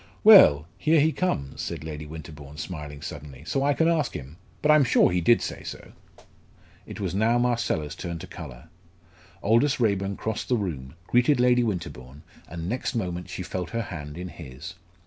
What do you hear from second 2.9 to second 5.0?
suddenly; "so I can ask him. But I am